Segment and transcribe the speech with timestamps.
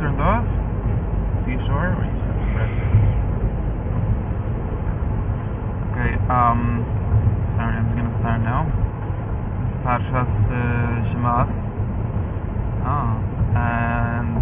[0.00, 0.44] turned off?
[1.66, 1.88] Sure?
[1.96, 2.20] Or you?
[5.90, 6.84] Okay, um,
[7.56, 8.68] sorry, I'm gonna start now.
[8.68, 10.30] Is Parshas
[11.24, 11.46] uh.
[12.86, 13.18] Ah,
[13.56, 14.36] and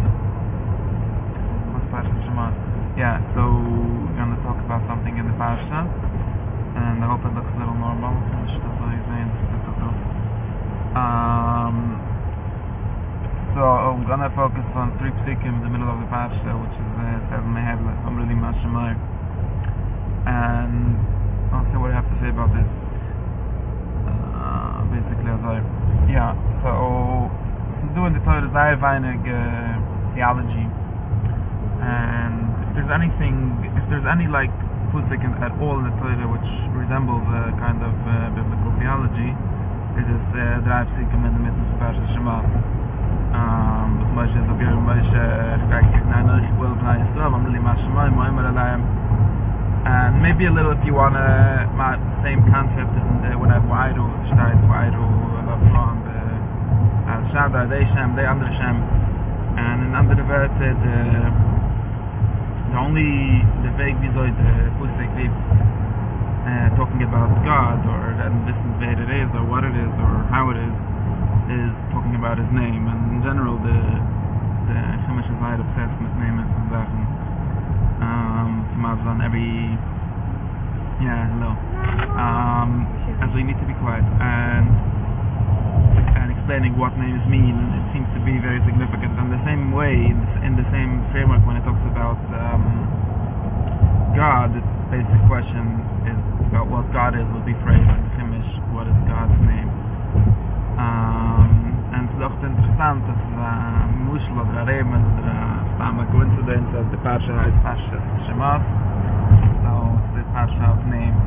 [1.73, 2.55] what's Parshas Shemos?
[2.99, 5.87] Yeah, so we're gonna talk about something in the Parsha,
[6.77, 8.15] and I hope it looks a little normal.
[10.95, 11.94] Um,
[13.55, 16.91] so I'm gonna focus on three psikim in the middle of the parsha, which is
[16.99, 17.95] uh, seven mehedla.
[18.03, 18.35] I'm really
[20.27, 20.99] and
[21.55, 22.67] I'll see what I have to say about this.
[24.11, 25.63] Uh, basically, as I,
[26.11, 26.35] yeah.
[26.67, 27.31] So
[27.95, 29.39] doing the Torah Zayah Weinig uh,
[30.19, 30.67] theology,
[31.79, 33.39] and if there's anything,
[33.79, 34.51] if there's any like
[34.91, 39.31] pusik at all in the Torah which resembles a kind of uh, biblical theology,
[39.95, 42.84] it is uh, the psikim in the middle of the parsha Shema.
[47.35, 48.85] I'm really much my my my alarm
[49.89, 53.59] and maybe a little if you want to my same concept and uh, when I
[53.65, 55.09] wide or start wide or
[55.43, 56.21] love from the
[57.11, 58.77] uh shada they sham they under sham
[59.59, 60.71] and in under the word the
[62.71, 68.73] the only the vague soll the pusik uh talking about god or then this is
[68.79, 70.75] what it is or what it is or how it is
[71.51, 73.81] is talking about his name and general the
[74.69, 74.77] the
[75.25, 77.05] is very obsessed with name and Sachen
[78.05, 79.49] um to on every
[81.01, 81.57] yeah hello.
[82.21, 82.85] Um
[83.25, 84.69] and so you need to be quiet and
[86.21, 89.17] and explaining what names mean it seems to be very significant.
[89.17, 89.97] In the same way
[90.45, 92.61] in the same framework when it talks about um
[94.13, 94.61] God the
[94.93, 95.81] basic question
[96.13, 96.21] is
[96.53, 99.64] about what God is will be phrased in Shemesh what is God's name
[102.25, 102.57] and
[103.05, 108.01] dass a mushel oder a rem oder a stam coincidence that the parsha is parsha
[108.25, 108.65] Shemos
[109.61, 111.21] so the parsha of names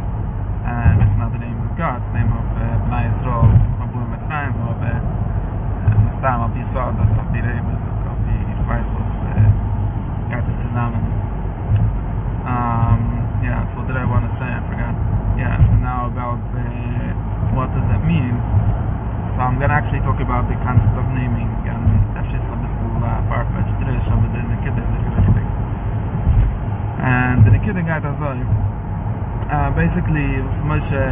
[0.66, 4.09] and it's not the name of God the name of uh, Bnei Yisrael of Buim
[4.18, 4.81] Etzayim of
[6.18, 8.38] stam of Yisrael of the rem of the
[9.38, 9.53] uh,
[10.34, 11.06] Gata Tzunamen
[12.50, 13.02] um
[13.46, 14.97] yeah so what did I want to say I forgot
[15.38, 18.56] yeah so now about uh, what does that mean
[19.38, 21.78] so I'm going to actually talk about the concept of naming and
[22.18, 25.44] that's just a little uh, far-fetched dish of the Nikita and the Nikita
[27.06, 31.06] and the Nikita guy does all uh, basically it's much a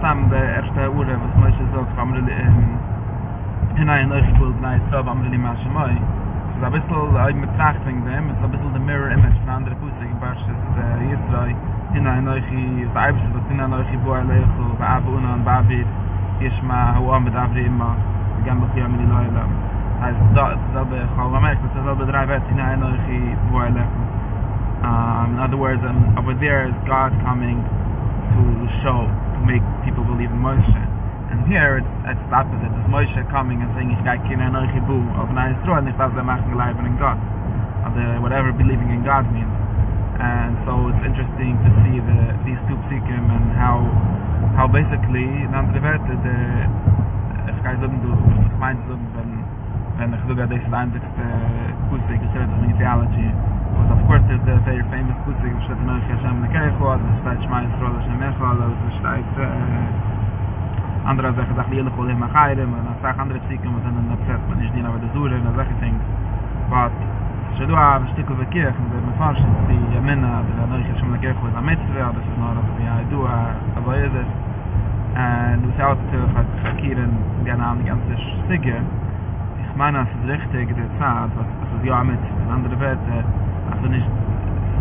[0.00, 4.24] time the first hour it's much as though I'm really um, in in I know
[4.32, 8.32] school and I saw I'm really much my it's a bit I'm um, attracting them
[8.32, 11.52] it's a bit the mirror image from the Pusik and Barsha's uh, Yisrael
[11.92, 13.20] in I know he's I was
[13.52, 15.44] in I know he's born in I know he's born in I know he's born
[15.44, 16.05] in I know he's born
[16.40, 17.92] ישמע הוא עומד אברי אימא
[18.44, 19.48] גם בחייה מלי לא אלם
[20.00, 20.14] אז
[20.72, 23.86] זה בכל המק זה לא בדרי בית הנה אין הולכי בוא אלך
[24.82, 27.58] um, in other words um, over there is God coming
[28.36, 28.42] to
[28.84, 30.82] show to make people believe in Moshe.
[31.32, 32.70] And here it's, it's the opposite.
[32.70, 35.88] It's Moshe coming and saying ich gai kina en oichi bu of na Yisro and
[35.88, 37.18] ich darf them machen gleiben in God
[37.82, 39.50] or the, whatever believing in God means.
[40.22, 43.25] And so it's interesting to see the, these two psikim and
[44.56, 46.36] how basically in andere Werte de
[47.44, 49.44] es kann so du ich meine so wenn
[49.98, 51.24] wenn ich sogar das einzigste
[51.90, 53.28] Kusik ist in Theology
[53.76, 56.96] but of course there's a very famous Kusik which hat man hier schon gekannt vor
[56.96, 59.28] das steht schon mal in Rolle schon mehr vor das steht
[61.04, 64.40] andere Sache sagt die Lehre mal gerade man sagt andere Kusiken was dann das hat
[64.48, 66.00] man ist nie aber das so eine Sache thing
[66.72, 66.96] but
[67.58, 72.20] שדוע בשטיקו בקיח, זה מפרש, זה ימנה, זה לא נריך שם לקיח, זה המצווה, זה
[72.40, 72.66] לא נריך
[75.56, 78.12] und du schaust äh, zu verkehren, die an die ganze
[78.44, 82.78] Stige, ich meine, es ist richtig, der Zeit, was es ist ja mit, in andere
[82.80, 83.24] Werte,
[83.72, 84.08] also nicht,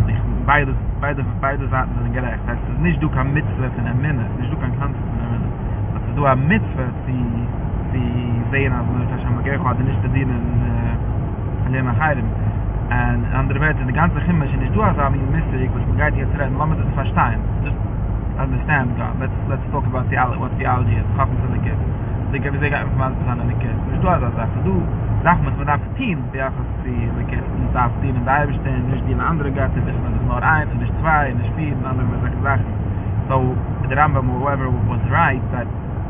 [0.07, 4.25] ich, beide, beide, beide Seiten sind gerecht, heißt, nicht du kann mitzwe von der Minne,
[4.39, 5.49] nicht du kann kanzen von der Minne,
[5.93, 7.23] was du am mitzwe, die,
[7.93, 10.43] die sehen, also nicht, dass ich am Gerko hatte nicht bedienen,
[11.67, 12.25] äh, Lema Chayrim,
[12.89, 16.16] en andere werte de ganze gimme sind du as am in mistig was mir geit
[16.16, 17.41] jetzt reden lamm das verstehen.
[17.63, 17.73] Das
[18.37, 19.16] understand God.
[19.20, 21.08] Let's let's talk about theology, what theology is.
[21.16, 21.82] Hoffen zu den Kids.
[22.32, 23.79] Sie geben sehr gerne Informationen an den Kids.
[23.91, 24.58] Nicht du hast das Sache.
[24.64, 24.76] Du
[25.23, 27.47] sagst mir, man darf dienen, die Achas zu den Kids.
[27.47, 30.73] Man darf dienen in der Eibestehen, nicht dienen andere Gatte, bis man ist nur eins,
[30.76, 32.66] nicht zwei, nicht vier, und andere solche Sachen.
[33.29, 33.55] So,
[33.90, 35.66] the Rambam, whoever was right, that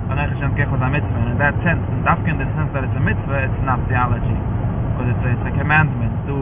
[0.07, 2.71] when I Hashem kech was a mitzvah, and in that sense, in Dafka the sense
[2.73, 4.35] that it's a mitzvah, it's not theology.
[4.95, 6.13] Because it's a, it's a commandment.
[6.27, 6.35] Du,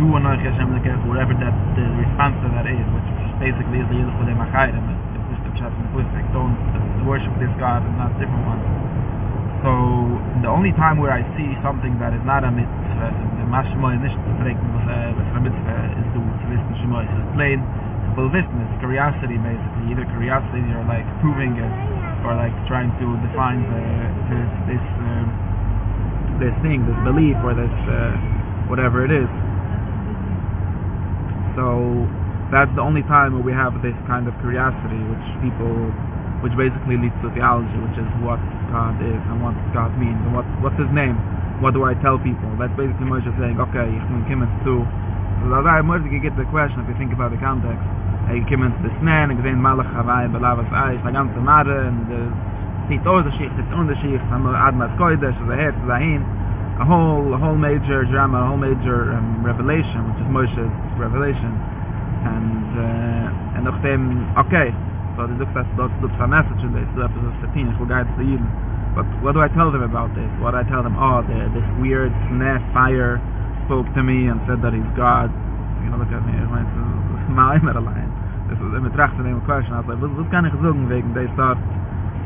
[0.00, 0.72] do an Hashem
[1.04, 4.80] whatever that the response to that is which basically is the for the Machayim.
[5.28, 6.24] It's the Pshat from the Pusik.
[6.32, 6.56] Don't
[7.04, 8.64] worship this God and not different ones.
[9.60, 9.72] So
[10.40, 13.92] the only time where I see something that is not a mitzvah the mach mal
[14.00, 17.04] nicht zu fragen was er was er mit ist du zu wissen schon mal
[17.36, 17.60] plain
[18.16, 21.72] it's curiosity basically either curiosity or like proving it
[22.24, 23.80] or like trying to define the,
[24.28, 25.28] this this um,
[26.40, 28.12] this thing this belief or this uh,
[28.68, 29.28] whatever it is
[31.54, 32.06] so
[32.50, 35.70] that's the only time where we have this kind of curiosity which people
[36.42, 38.40] which basically leads to theology which is what
[38.74, 41.14] God is and what God means and what what's his name?
[41.62, 42.48] What do I tell people?
[42.56, 46.48] That's basically Moshe saying okay ich bin kimmen zu so that's why Moshe get the
[46.50, 47.82] question if you think about the context.
[48.26, 52.20] Hey kimmen zu snen and gesehen malach havai belavas ai the ganze mare and the
[52.88, 56.24] sieht aus der schicht ist unter schicht am admas koides the head zahin
[56.80, 61.52] a whole a whole major drama a whole major um, revelation which is Moshe's revelation.
[62.20, 64.72] And uh, and of them okay
[65.16, 67.84] so the look that's that's the message in this so that is the thing for
[67.84, 68.40] guys to you
[68.96, 70.26] but what do I tell them about this?
[70.42, 73.20] What do I tell them oh the, this weird snap fire
[73.68, 75.30] spoke to me and said that he's God.
[75.84, 76.64] You know look at me my
[77.28, 78.10] my not a line
[78.50, 81.30] this is the to a question I was like what kind of zogen wegen they
[81.38, 81.60] start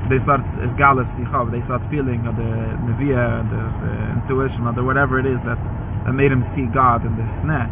[0.08, 2.50] they start as galus die have they start feeling of the
[2.88, 5.58] nevia the, the intuition or the whatever it is that
[6.04, 7.68] that made him see God in this snare.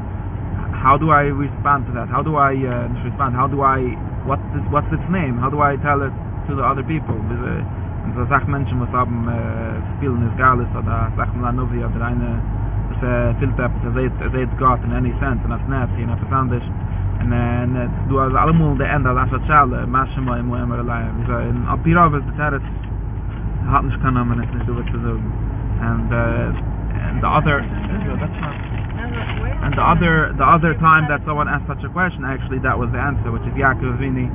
[0.72, 2.08] How do I respond to that?
[2.08, 3.36] How do I uh, respond?
[3.36, 3.94] How do I
[4.24, 5.36] what is what's its name?
[5.36, 6.14] How do I tell it
[6.48, 7.14] to the other people?
[7.28, 7.40] With
[8.02, 12.04] und so sag menschen was haben äh, spielen ist galus oder sag mal novi oder
[12.04, 12.40] eine
[13.00, 16.26] äh, filter das seit seit God in any sense and that's not you know for
[17.30, 21.24] and uh, du also allemal de end das hat schale mach mal im immer allein
[21.26, 22.60] so in apira was das
[23.70, 25.32] hat nicht kann man nicht so was zu sagen
[25.80, 26.52] and uh,
[27.08, 27.58] and the other
[29.62, 32.90] and the other the other time that someone asked such a question actually that was
[32.92, 34.26] the answer which is Yaakov Vini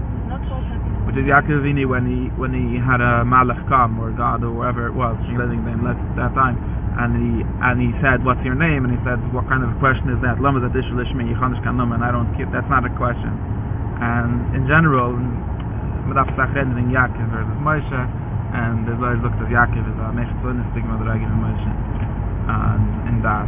[1.06, 4.52] which is Yaakov Vini when he when he had a Malach come or God or
[4.52, 8.58] whatever it was living them at that time and he and he said what's your
[8.58, 8.86] name?
[8.86, 10.42] And he said what kind of a question is that?
[10.42, 13.34] Lama that this lishmi yichanish kan and I don't keep that's not a question.
[14.02, 15.14] And in general
[16.10, 18.02] mit af sagen in Yaakov versus Moshe
[18.54, 20.08] and the Lord looked at Yaakov as a
[20.42, 21.74] so in stigma that I give Moshe.
[22.50, 23.46] And in that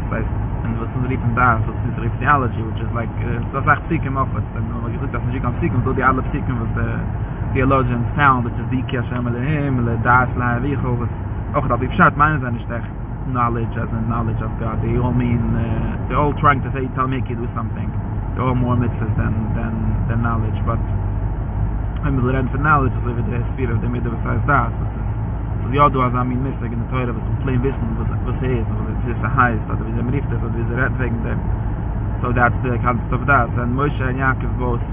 [0.63, 3.09] and was the ripen da so this is theology which is like
[3.51, 6.21] so sagt psikim of it and when you look at the psikim so the alle
[6.29, 6.89] psikim was the
[7.55, 11.09] theologians found which is the kiashem him the das la vigo was
[11.55, 14.81] auch da schat meinen sind nicht knowledge as a knowledge of God.
[14.81, 17.89] They all mean uh, they're all trying to say Talmud do something.
[18.33, 19.73] They're all more mitzvahs than than
[20.09, 20.57] than knowledge.
[20.65, 20.81] But
[22.01, 24.71] I'm the red for knowledge is over the spirit of the middle besides that.
[25.61, 28.39] So the other was I mean mystic in the Torah was plain wissen was was
[28.41, 31.37] is was it is the highest or the mirifte or the red thing there.
[32.25, 33.47] So that's the concept of that.
[33.55, 34.83] And Moshe and Yaakov both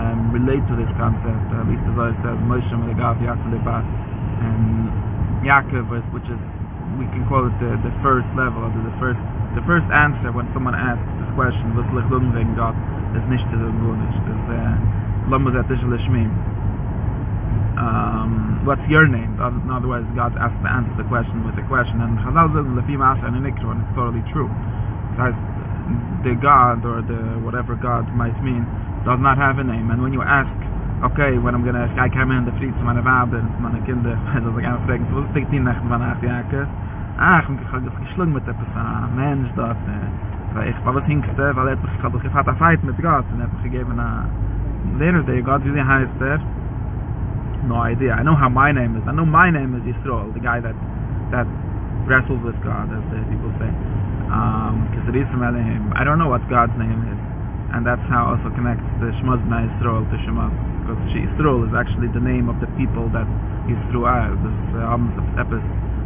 [0.00, 1.46] um, relate to this concept.
[1.54, 3.54] At least as I said, Moshe Gav Yaakov
[4.42, 4.90] and
[5.46, 6.40] Yaakov, which is
[6.98, 9.20] we can call it the, the first level, or the first
[9.54, 12.76] the first answer when someone asks this question, was lich lung wegen Gott,
[13.16, 16.56] is nicht zu tun nicht, is uh, lama zet ish lishmim.
[18.66, 19.38] What's your name?
[19.38, 22.66] In other words, God asks to answer the question with a question, and Chazal says,
[22.66, 23.62] lefi ma'asa and it's
[23.94, 24.50] totally true.
[25.14, 25.38] Because
[26.26, 28.66] the God, or the whatever God might mean,
[29.06, 30.50] does not have a name, and when you ask
[31.04, 34.16] okay, when I'm gonna I come in the fleet to meine Vater und meine Kinder,
[34.34, 36.66] also ich kann fragen, was ist die Nacht von acht Jahre?
[37.18, 39.76] Ah, ich habe geschlagen mit der Person, Mensch dort,
[40.54, 43.42] weil ich war was hinkste, weil er ich habe gehabt eine Fight mit Gott und
[43.42, 44.24] habe gegeben a
[44.98, 46.40] later day God really has that
[47.64, 48.14] no idea.
[48.14, 49.02] I know how my name is.
[49.08, 50.76] I know my name is Yisrael, the guy that
[51.32, 51.46] that
[52.06, 53.70] wrestles with God, as the people say.
[54.30, 57.35] Um, because it I don't know what God's name is.
[57.74, 60.54] And that's how also connects the Shemaz Yisrael to Shemaz
[60.86, 63.26] because Yisrael is actually the name of the people that
[63.66, 65.64] Yisrael are, this uh, of Epis.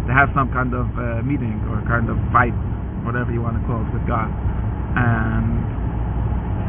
[0.09, 2.57] They have some kind of uh, meeting or kind of fight,
[3.05, 4.33] whatever you want to call it, with God.
[4.97, 5.61] And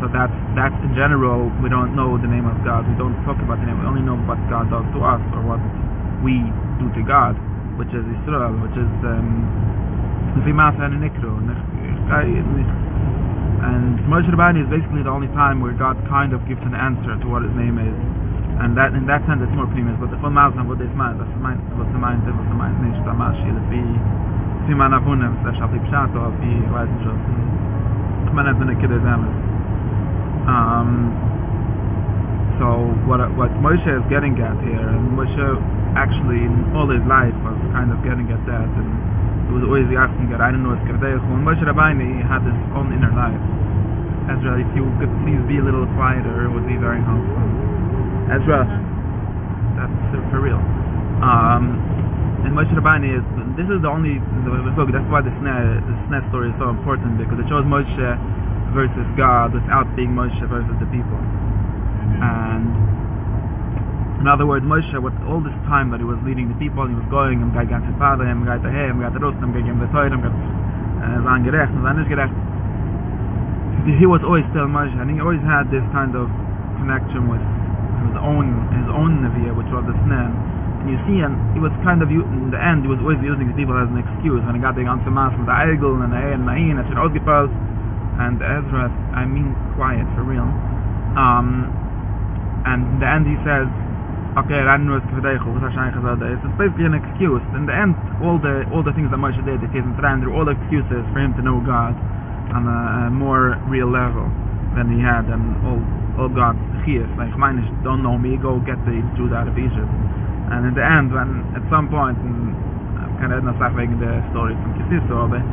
[0.03, 2.83] so that's, that's in general, we don't know the name of God.
[2.83, 3.79] We don't talk about the name.
[3.79, 5.63] We only know what God does to us or what
[6.19, 6.35] we
[6.83, 7.39] do to God,
[7.79, 9.47] which is Yisrael, which is um,
[13.61, 17.13] and Moshe Rabbeinu is basically the only time where God kind of gives an answer
[17.13, 17.97] to what his name is.
[18.61, 21.17] And that in that sense it's more premium, but the full Mazan what is mine,
[21.17, 22.77] that's the mind was mind was mind?
[22.81, 23.81] Nicht da mashi the fi
[24.65, 27.05] fi man avunem da shafi pshat or fi weiß nicht
[28.25, 29.33] was man hat eine kide zames
[30.49, 30.89] um
[32.57, 35.47] so what what Moshe is getting at here and Moshe
[35.97, 39.10] actually in all his life was kind of getting at that and
[39.51, 42.39] he was always asking God, I don't know what's going Kardei When Moshe Rabbeinu had
[42.39, 43.35] his own inner life.
[44.31, 47.43] Ezra, if you could please be a little quieter, it would be very helpful.
[48.31, 48.63] Ezra,
[49.75, 49.91] that's
[50.31, 50.55] for real.
[51.19, 51.83] Um,
[52.47, 53.23] and Moshe Rabbeinu is
[53.59, 57.19] this is the only look that's why the snare the snare story is so important
[57.19, 58.07] because it shows Moshe
[58.71, 62.23] versus God without being Moshe versus the people mm-hmm.
[62.23, 63.00] and
[64.21, 66.93] in other words Moshe with all this time that he was leading the people he
[66.93, 69.65] was going and got to father him got to him got to roast him got
[69.65, 71.97] him the Torah sein gerecht und sein
[73.97, 76.29] he was always still Moshe and he always had this kind of
[76.77, 77.41] connection with
[78.05, 78.45] his own
[78.77, 80.29] his own Nevi'ah which was the snare
[80.81, 83.45] and you see, and he was kind of, in the end, he was always using
[83.45, 84.41] the people as an excuse.
[84.41, 87.53] When he got the ganze Maas the Eigel and the and Nahin, it should ausgepult.
[88.17, 90.49] And Ezra, I mean quiet, for real.
[91.13, 91.69] Um,
[92.65, 93.69] and in the end he says,
[94.37, 96.39] okay, ran nur es kvedeichu, was Hashem chazad is.
[96.39, 97.43] It's basically an excuse.
[97.55, 100.47] In the end, all the all the things that Moshe did, it isn't ran all
[100.47, 101.95] the excuses for him to know God
[102.55, 104.27] on a, a more real level
[104.75, 105.79] than he had, and all
[106.15, 107.07] all God's chiyas.
[107.19, 109.91] Like, mine don't know me, go get the Jews out of Egypt.
[110.51, 112.55] And in the end, when at some point, and
[112.99, 115.43] I'm kind of not making the story from Kisiso, but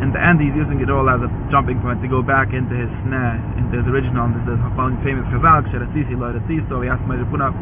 [0.00, 2.72] in the end he's using it all as a jumping point to go back into
[2.76, 4.60] his snare, into his original, into his
[5.04, 7.52] famous Chazal, Ksheratisi, Loretziso, he asked Moshe put up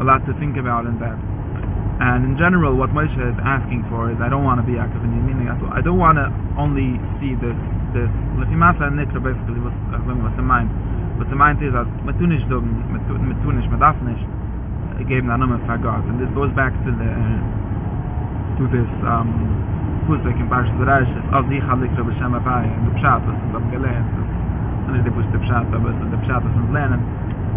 [0.00, 1.18] a lot to think about in that.
[2.02, 5.04] And in general, what Moshe is asking for is, I don't want to be Yaakov
[5.04, 5.70] in meaning at all.
[5.70, 6.26] I don't want to
[6.58, 7.54] only see this,
[7.94, 10.66] this, Lefimasa and Nitra, basically, was, uh, when was in mind.
[11.20, 11.70] But the mind is,
[12.02, 16.02] Metunish, Metunish, Medafnish, uh, gave the name of God.
[16.10, 19.30] And this goes back to the, uh, to this, um,
[20.10, 24.02] Pusik in Parshat Zeresh, Oz Yichad Likra B'Shem Abayi, and the Pshat was in Zabgelein,
[24.90, 26.98] and it was the Pshat, but the Pshat was in Zlenin,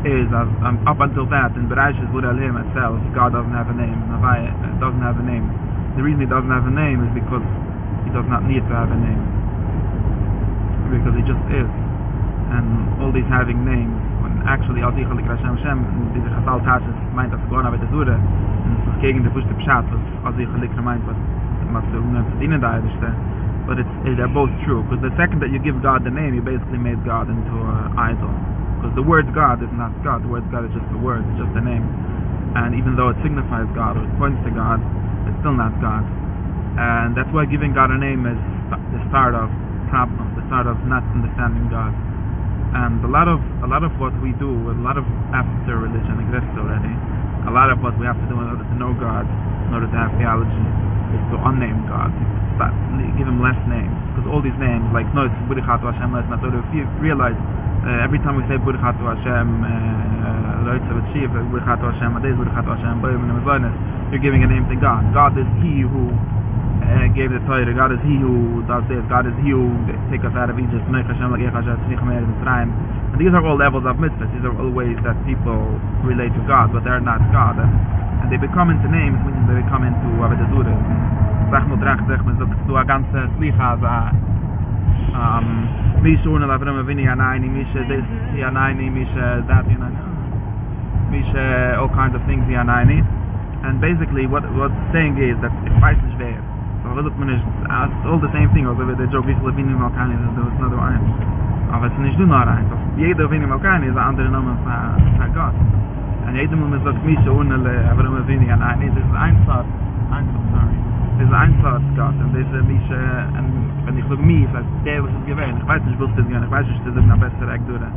[0.06, 3.76] is as um, up until that in Bereshit Bura Elohim itself God doesn't have a
[3.76, 5.50] name Navai uh, doesn't have a name.
[5.98, 7.44] The reason he doesn't have a name is because
[8.06, 9.24] he does not need to have a name.
[10.92, 11.70] Because he just is.
[12.54, 13.96] And all these having names
[14.46, 15.80] actually als ich alik Hashem Hashem
[16.14, 19.54] diese Chazal Tashes meint dass Gorna bei der Zure und es ist gegen die Pushte
[19.56, 21.18] Pshat was als ich alik meint was
[21.74, 22.86] was zu ungen verdienen da ist
[23.66, 26.42] but it's they're both true because the second that you give God the name you
[26.42, 28.30] basically made God into an idol
[28.86, 30.22] because the word God is not God.
[30.22, 31.82] The word God is just a word it's just a name.
[32.54, 34.78] And even though it signifies God or it points to God
[35.26, 36.06] it's still not God.
[36.78, 38.38] And that's why giving God a name is
[38.70, 39.50] the start of
[39.90, 41.98] problems the start of not understanding God.
[42.78, 46.22] And a lot of a lot of what we do, a lot of after religion
[46.22, 46.94] exists already.
[47.50, 49.26] A lot of what we have to do in order to know God,
[49.66, 50.66] in order to have theology,
[51.14, 53.94] is to unname God, to give him less names.
[54.14, 55.42] Because all these names, like no, it's
[57.02, 57.38] realize
[57.86, 59.48] every time we say Burichat Hashem,
[60.66, 62.98] Loitza uh, V'Shiv, Burichat Hashem, Adez Burichat Hashem,
[64.10, 65.06] you're giving a name to God.
[65.14, 66.10] God is He who
[66.82, 67.70] uh, gave the Torah.
[67.74, 69.06] God is He who does this.
[69.06, 69.70] God is He who
[70.10, 70.82] take us out of Egypt.
[70.82, 70.98] And
[73.22, 74.34] these are all levels of mitzvahs.
[74.34, 77.62] These are all ways that people relate to God, but they're not God.
[77.62, 80.74] And they become into names when they become into Avedazura.
[81.54, 83.78] Sag mo drach man sagt, du a ganze Slicha,
[85.16, 88.06] um me so one of them any any me said this
[88.38, 89.90] yeah any me said that you know.
[91.10, 93.02] Me said all kinds of things yeah any
[93.66, 96.38] and basically what what saying is that the price is there.
[96.86, 99.66] So what look man is uh, all the same thing over the job is living
[99.66, 101.02] in Malkan is there was another one.
[101.74, 102.62] Of it is do not right
[102.96, 104.80] jede of in Malkan is another name for
[105.18, 105.56] for god.
[106.30, 109.66] And jede moment that me so one of them any any this is ein sort
[110.14, 110.95] I'm sorry.
[111.20, 113.50] Is ein Sort Gott und ist mich und
[113.86, 116.52] wenn ich so mich als der was es ich weiß nicht was das gerne ich
[116.52, 117.88] weiß nicht das ist eine bessere Akture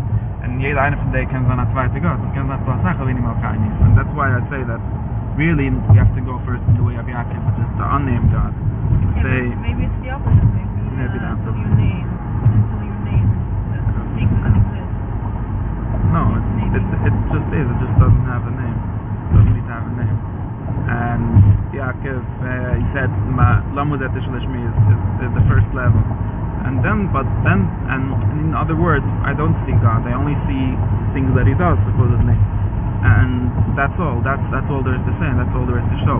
[0.44, 3.00] und jeder eine von denen kann so eine zweite Gott und kann das so sagen
[3.04, 3.80] wenn ich Malkan ist.
[3.82, 4.80] And that's why I say that
[5.36, 8.30] really we have to go first in the way of Yaakov which is the unnamed
[8.32, 8.54] God.
[9.22, 12.06] Say maybe it's the opposite maybe, maybe uh, until you name
[12.42, 13.28] until you name
[13.70, 14.92] the things that exist.
[16.10, 19.66] No it, it, it just is it just doesn't have a name it doesn't need
[19.66, 20.18] to have a name.
[20.88, 21.47] And
[21.78, 23.06] Yaakov uh, he said
[23.78, 24.76] Lamud et Ishlishmi is,
[25.22, 26.02] is, the first level.
[26.66, 30.02] And then but then and in other words I don't see God.
[30.02, 30.64] I only see
[31.14, 32.34] things that he does supposedly.
[32.98, 34.18] And that's all.
[34.26, 36.18] That's that's all there is to say that's all there is to show.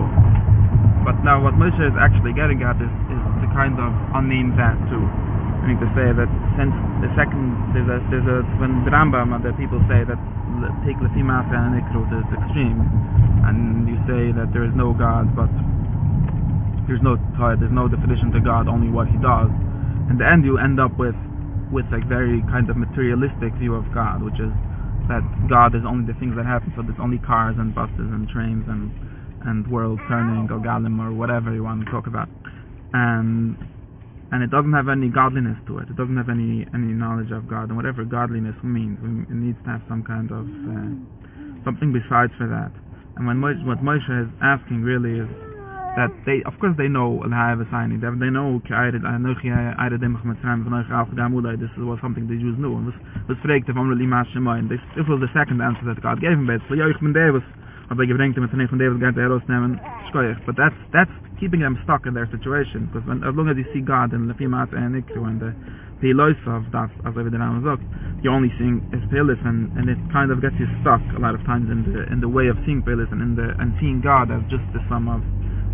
[1.03, 4.79] But now what Moshe is actually getting at is, is to kind of unname that
[4.87, 5.03] too.
[5.03, 6.71] I mean to say that since
[7.03, 10.19] the second there's a there's a when the Rambam the people say that
[10.87, 12.79] take Lefimasa and Ikru to extreme
[13.49, 15.49] and you say that there is no God but
[16.85, 17.17] there's no
[17.57, 19.49] there's no definition to God only what he does.
[20.09, 21.17] In the end you end up with
[21.73, 24.49] with like very kind of materialistic view of God, which is
[25.05, 28.29] that God is only the things that happen, so there's only cars and buses and
[28.29, 28.89] trains and
[29.45, 32.29] and world turning or galim or whatever you want to talk about.
[32.93, 33.57] And
[34.33, 35.89] and it doesn't have any godliness to it.
[35.89, 37.69] It doesn't have any any knowledge of God.
[37.69, 38.97] And whatever godliness means
[39.29, 40.89] it needs to have some kind of uh,
[41.65, 42.73] something besides for that
[43.19, 45.27] and when Moshe, what Moshe is asking really is
[45.99, 49.19] that they of course they know and have a they they know I did I
[49.19, 52.79] know I did them from time from Gamuda this was something the Jews knew.
[52.79, 52.95] And was
[53.27, 56.23] was freaked from really much in mind this this was the second answer that God
[56.23, 57.43] gave him but so yeah ich bin Davis.
[57.91, 62.05] Aber gedenkt mit von David geht er rausnehmen schoich but that's that's keeping them stuck
[62.05, 64.95] in their situation because when as long as you see God in the Fimat and
[64.95, 65.51] Ikru and the
[66.47, 67.79] of that as over the name of
[68.23, 71.35] you only seeing is Pelis and and it kind of gets you stuck a lot
[71.35, 73.99] of times in the in the way of seeing Pelis and in the and seeing
[73.99, 75.19] God as just the sum of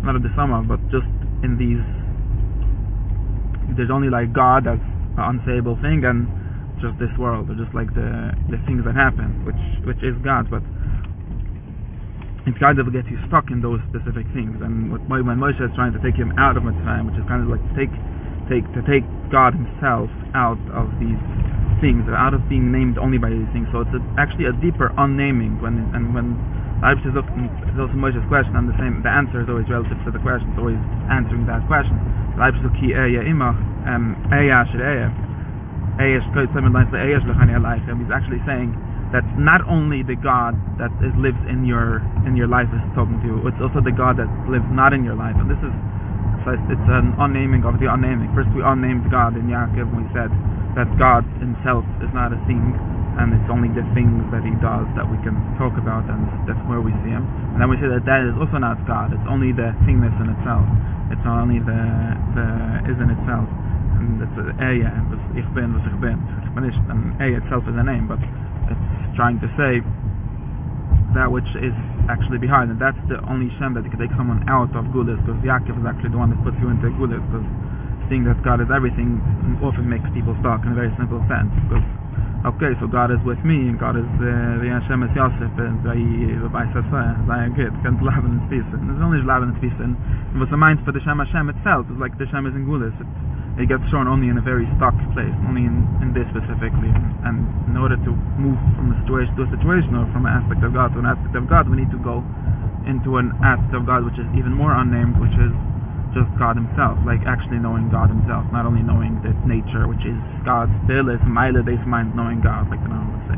[0.02, 1.06] not the sum of but just
[1.46, 1.82] in these
[3.78, 4.82] there's only like God as
[5.18, 6.26] an unsayable thing and
[6.82, 10.50] just this world or just like the the things that happen which which is God
[10.50, 10.62] but
[12.46, 14.54] it kind of gets you stuck in those specific things.
[14.62, 17.42] And what when Moshe is trying to take him out of Mitzrayim, which is kind
[17.42, 17.90] of like take
[18.48, 21.18] take to take God Himself out of these
[21.80, 23.68] things, out of being named only by these things.
[23.72, 25.60] So it's a, actually a deeper unnaming.
[25.60, 26.38] When and when
[26.80, 29.98] Leibniz is looking, it's also Moshe's question, and the same the answer is always relative
[30.04, 30.48] to the question.
[30.52, 30.80] It's always
[31.12, 31.96] answering that question.
[32.36, 33.58] Leibniz is ki eya imach
[34.32, 35.08] eya shel eya
[35.96, 36.20] He's
[38.12, 38.76] actually saying
[39.16, 43.16] that not only the God that is, lives in your in your life is talking
[43.24, 45.36] to you, it's also the God that lives not in your life.
[45.40, 45.72] And this is
[46.54, 48.30] it's an unnaming of the unnaming.
[48.30, 50.30] First we unnamed God in Yaakov and we said
[50.78, 52.62] that God himself is not a thing
[53.18, 56.60] and it's only the things that he does that we can talk about and that's
[56.68, 57.24] where we see him.
[57.56, 60.28] And then we say that that is also not God, it's only the thingness in
[60.36, 60.68] itself.
[61.10, 61.82] It's only the
[62.36, 62.46] the
[62.92, 63.48] is in itself.
[63.96, 64.92] And it's a Eya,
[65.34, 66.20] ich bin, was ich bin.
[66.54, 68.20] And Eya itself is a name, but
[68.70, 69.80] it's trying to say
[71.16, 71.74] that which is
[72.08, 72.70] actually behind.
[72.70, 75.86] And that's the only Shem that can take someone out of Gulis because Yaakov is
[75.88, 77.46] actually the one that puts you into Gulis because
[78.08, 79.18] seeing that God is everything
[79.64, 81.82] often makes people stuck in a very simple sense because
[82.44, 85.80] okay so God is with me and God is uh, the Hashem is Yosef and
[86.52, 89.96] by Sasa I get can't love in peace and there's only love in peace and
[90.36, 91.88] what's the mind for the Shem Hashem itself.
[91.88, 92.92] Is like the Shem is in Gulis.
[93.00, 93.16] It's
[93.56, 96.92] it gets shown only in a very stuck place, only in, in this specifically.
[97.24, 100.60] And in order to move from a situation to a situation or from an aspect
[100.60, 102.20] of God to an aspect of God, we need to go
[102.84, 105.52] into an aspect of God which is even more unnamed, which is
[106.16, 110.16] just God himself, like actually knowing God himself, not only knowing this nature, which is
[110.48, 113.36] God's bilis, mile des mind, knowing God, like the Nahum would say.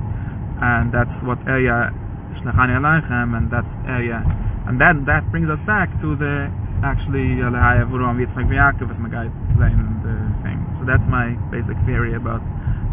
[0.62, 1.90] And that's what area
[2.38, 4.22] Shlechani Aleichem, and that's area.
[4.70, 6.46] And then that brings us back to the
[6.86, 10.14] actually uh, Alehaya Vuram Yitzchak V'Yakov is my guide and the
[10.46, 10.62] thing.
[10.78, 12.38] So that's my basic theory about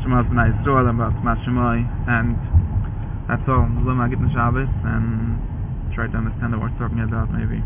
[0.01, 1.13] Shema B'nai Yisrael, about
[1.45, 1.77] Shema
[2.09, 2.33] and
[3.29, 3.69] that's all.
[3.85, 5.37] Luma Gittin Shabbos, and
[5.93, 7.61] try to understand what we're talking about maybe.